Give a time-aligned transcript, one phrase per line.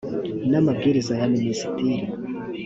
[0.49, 1.95] n amabwiriza ya minisitiri